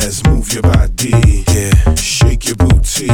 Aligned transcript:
jazz. 0.00 0.24
Move 0.26 0.52
your 0.52 0.62
body. 0.62 1.44
Yeah. 1.48 1.94
Shake 1.94 2.46
your 2.46 2.56
booty. 2.56 3.08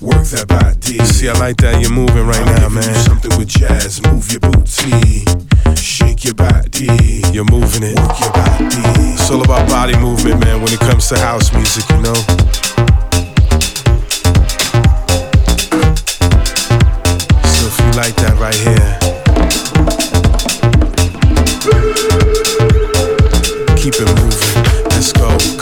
Work 0.00 0.24
that 0.32 0.46
body. 0.48 0.98
See, 1.04 1.28
I 1.28 1.32
like 1.38 1.56
that 1.58 1.80
you're 1.80 1.92
moving 1.92 2.26
right 2.26 2.44
now, 2.58 2.68
man. 2.68 2.94
Something 2.94 3.36
with 3.38 3.48
jazz. 3.48 4.02
Move 4.02 4.30
your 4.30 4.40
booty. 4.40 5.24
Shake 5.76 6.24
your 6.24 6.34
body. 6.34 7.22
You're 7.32 7.44
moving 7.44 7.82
it. 7.82 7.98
Work 7.98 8.20
your 8.20 8.32
body. 8.32 9.14
It's 9.14 9.30
all 9.30 9.42
about 9.42 9.68
body 9.68 9.96
movement, 9.98 10.40
man, 10.44 10.60
when 10.62 10.72
it 10.72 10.80
comes 10.80 11.08
to 11.08 11.18
house 11.18 11.52
music, 11.52 11.88
you 11.90 12.02
know? 12.02 12.14
So 17.54 17.62
if 17.70 17.76
you 17.80 17.90
like 17.96 18.14
that 18.22 18.36
right 18.38 18.54
here, 18.54 18.98
keep 23.76 23.94
it 23.94 24.08
moving. 24.20 24.64
Let's 24.90 25.12
go. 25.12 25.53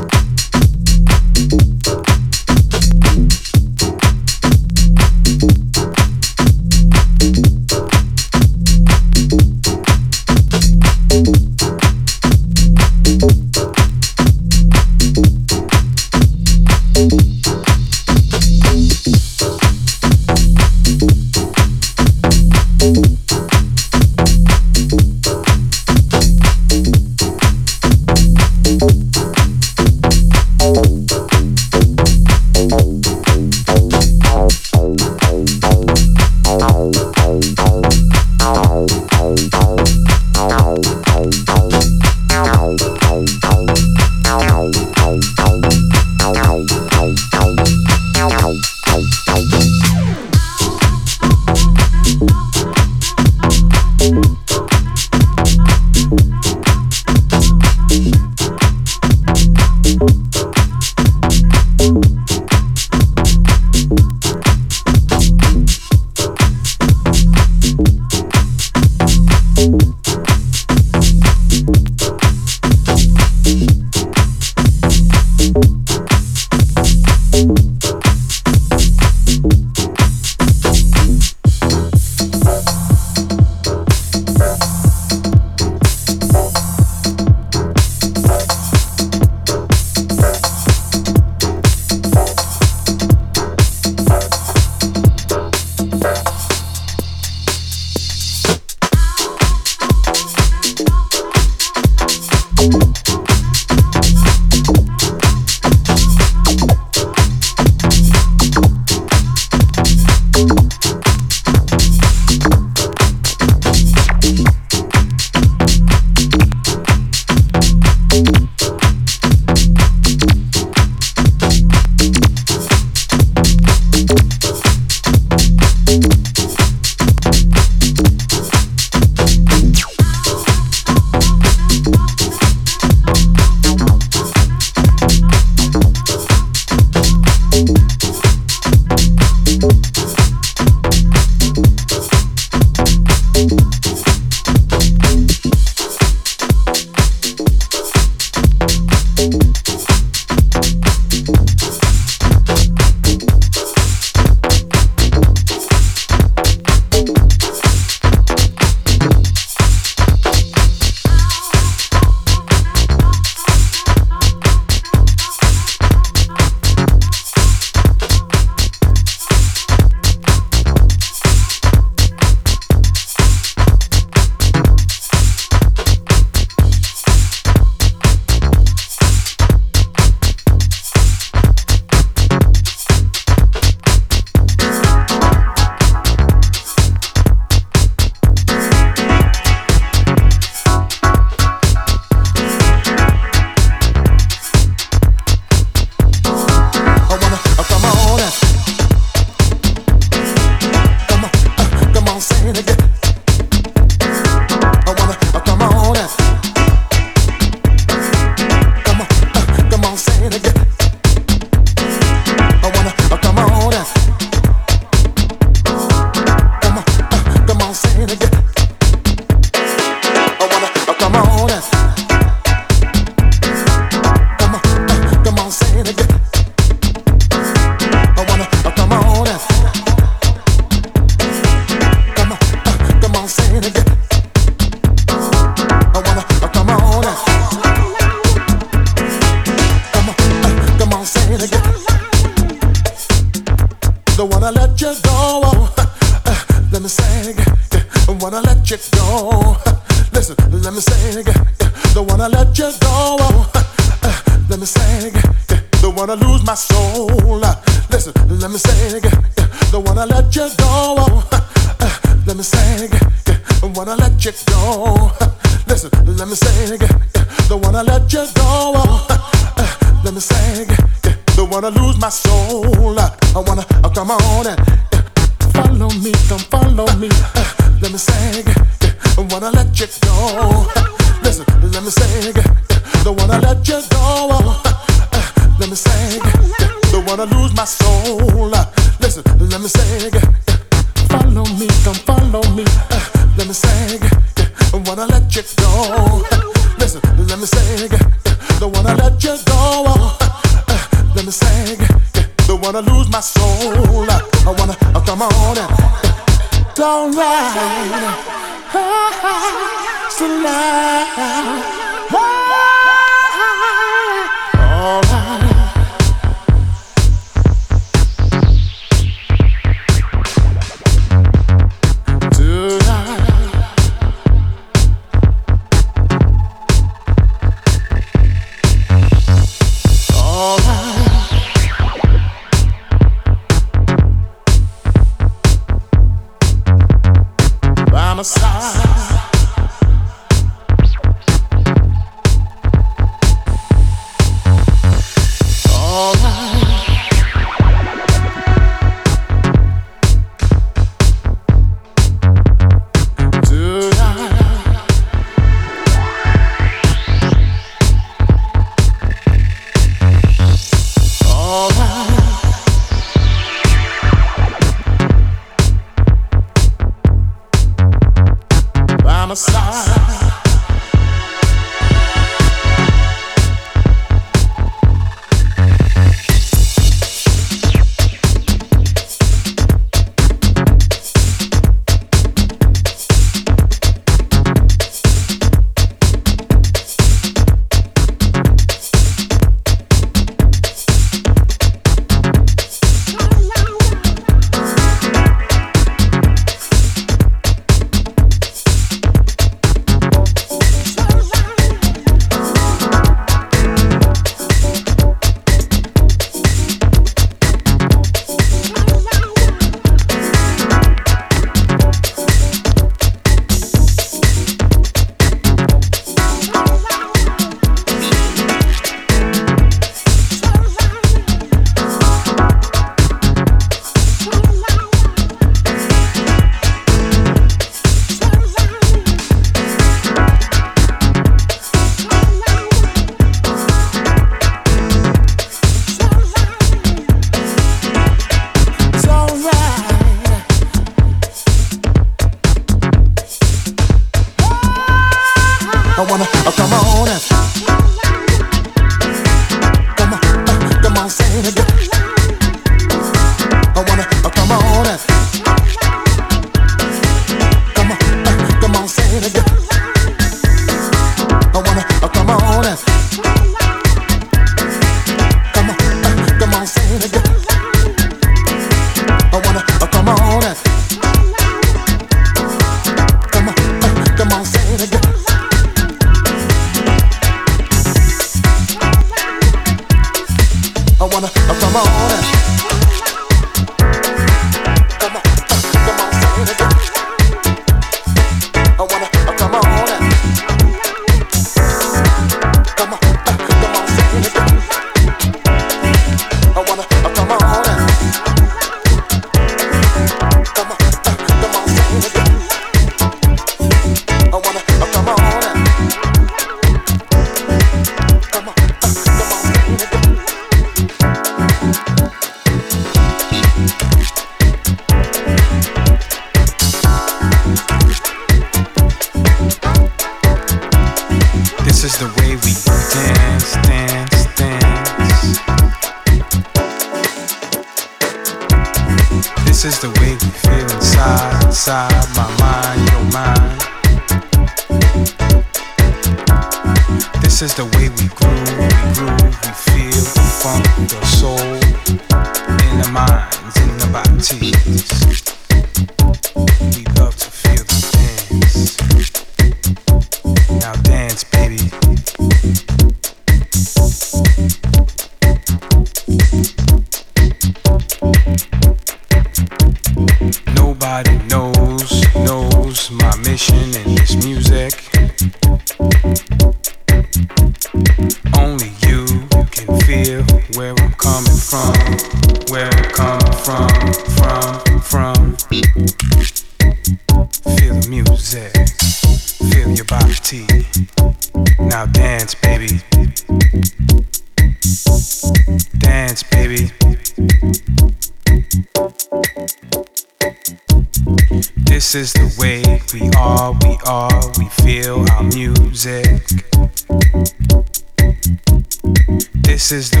Is 599.71 599.89
the 599.89 600.00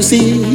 you 0.00 0.04
see, 0.04 0.49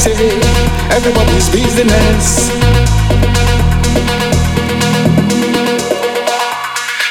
say, 0.00 0.40
everybody's 0.96 1.50
business. 1.50 2.48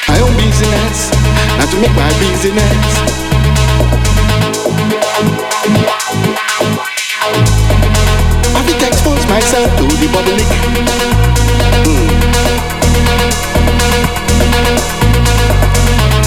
My 0.08 0.18
own 0.18 0.34
business, 0.34 1.10
not 1.58 1.70
to 1.70 1.76
make 1.78 1.94
my 1.94 2.10
business. 2.18 2.82
I 8.58 8.62
think 8.66 8.82
I 8.82 8.88
expose 8.88 9.24
myself 9.28 9.70
to 9.78 9.86
the 9.86 10.08
public. 10.10 10.48
Mm. 11.86 12.10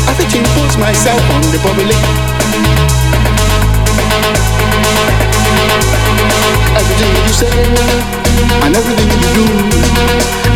I 0.07 0.13
think 0.15 0.31
impose 0.33 0.77
myself 0.77 1.21
on 1.35 1.41
the 1.51 1.59
public. 1.59 2.32
Everything 6.93 7.25
you 7.25 7.33
say, 7.33 7.49
and 8.61 8.75
everything 8.77 9.09
you 9.09 9.17
do, 9.33 9.45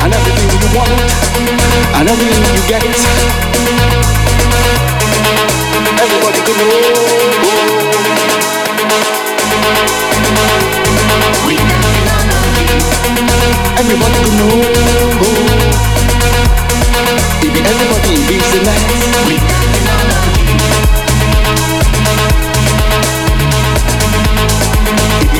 and 0.06 0.14
everything 0.14 0.50
you 0.62 0.70
want, 0.78 0.94
and 1.98 2.06
everything 2.08 2.46
you 2.54 2.62
get. 2.70 2.84
Everybody 5.98 6.42
can 6.46 6.58
know. 6.62 6.78
Everybody 13.80 14.18
could 14.22 14.36
know. 14.38 14.62
If 17.42 17.54
everybody 17.66 18.10
in 18.14 18.22
business. 18.30 18.82
If 19.26 19.42
everybody 19.42 21.07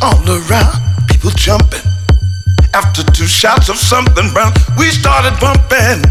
all 0.00 0.24
around, 0.28 0.80
people 1.08 1.30
jumping. 1.30 1.82
After 2.72 3.02
two 3.02 3.26
shots 3.26 3.68
of 3.68 3.76
something 3.76 4.32
brown, 4.32 4.52
we 4.78 4.86
started 4.86 5.38
bumping. 5.40 6.02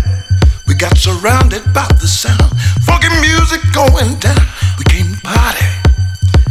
We 0.67 0.75
got 0.75 0.97
surrounded 0.97 1.63
by 1.73 1.87
the 1.99 2.07
sound, 2.07 2.51
funky 2.85 3.09
music 3.21 3.61
going 3.73 4.19
down. 4.19 4.45
We 4.77 4.85
came 4.85 5.13
to 5.13 5.21
party, 5.21 5.65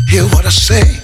hear 0.09 0.25
what 0.25 0.47
I 0.47 0.51
say. 0.51 1.02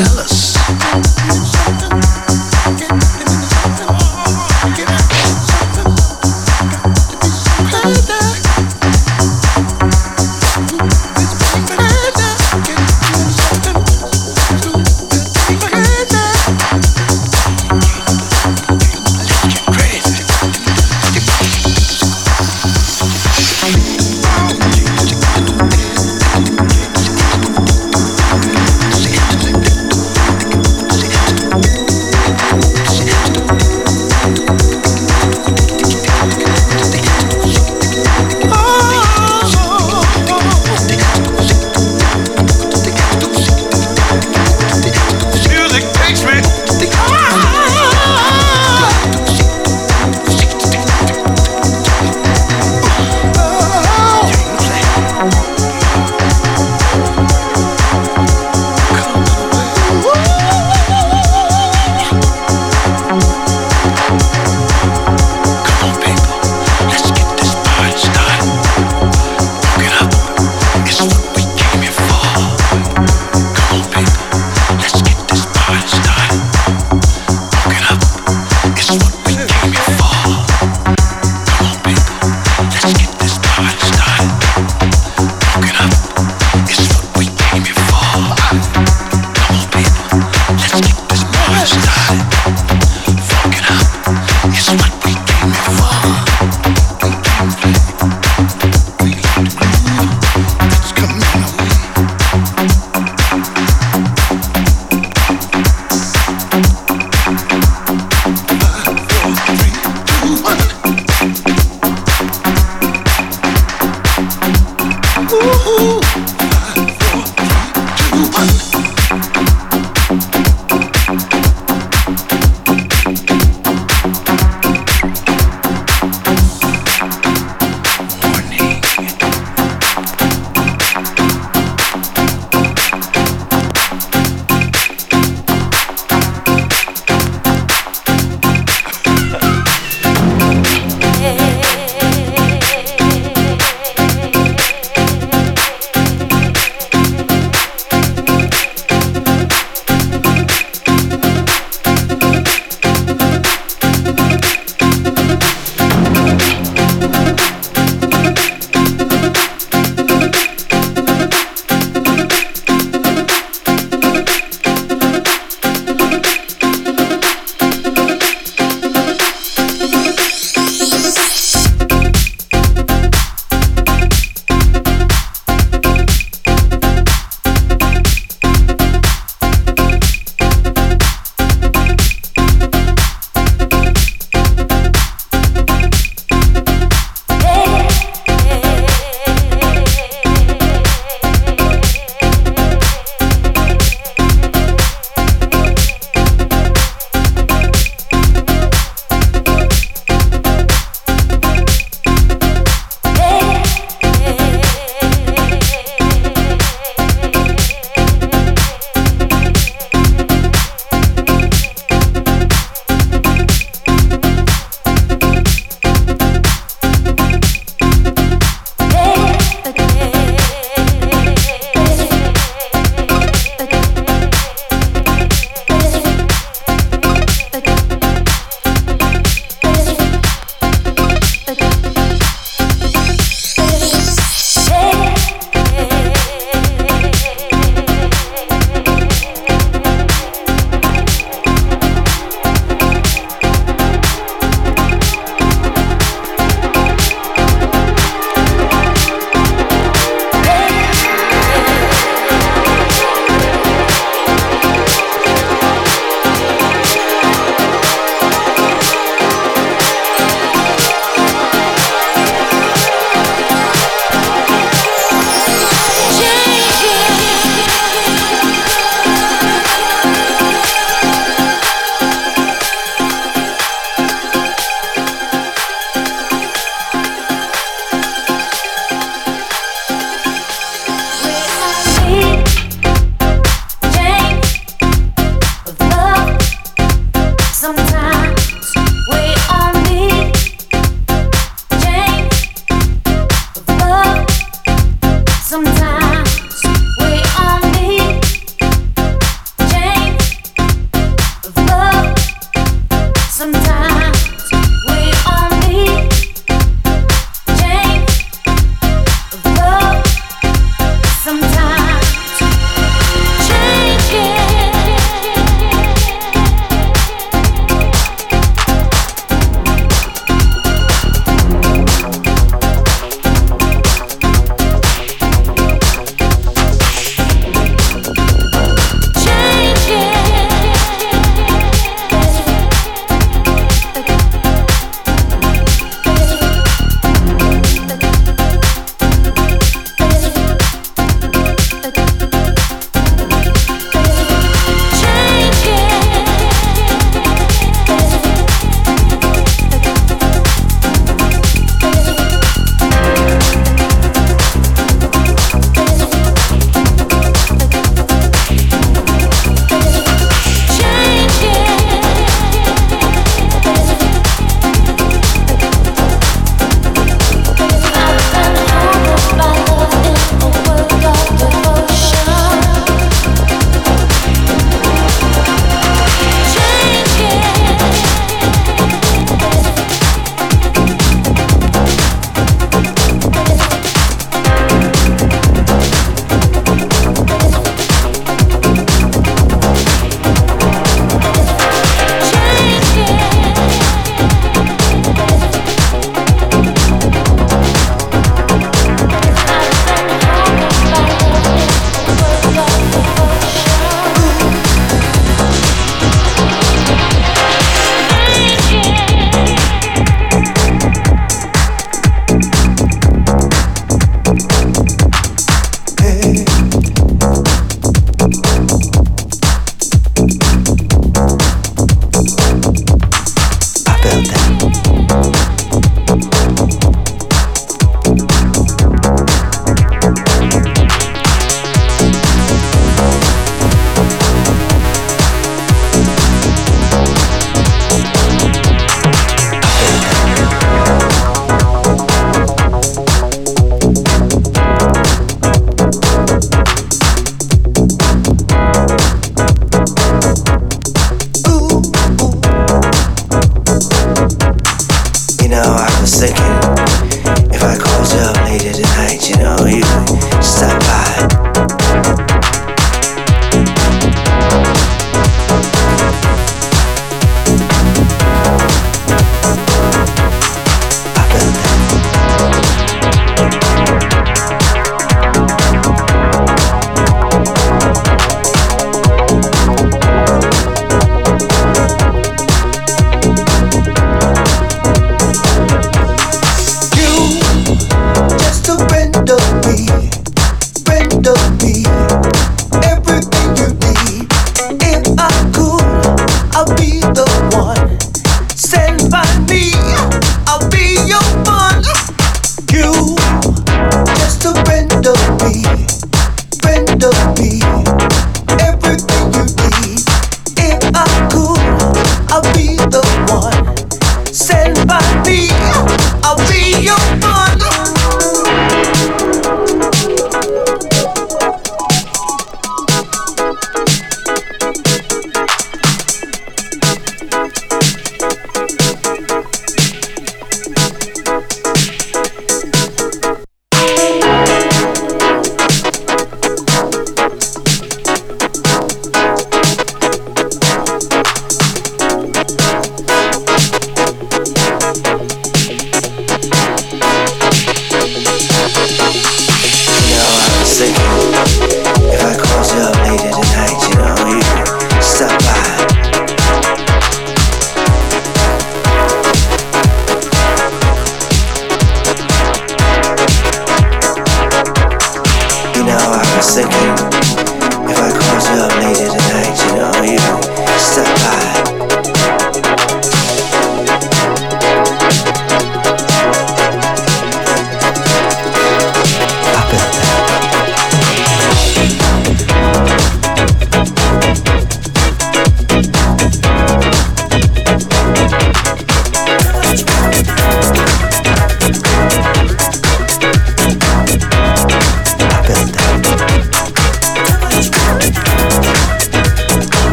jealous. 0.00 1.59